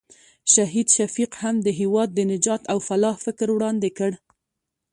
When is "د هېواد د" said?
1.65-2.19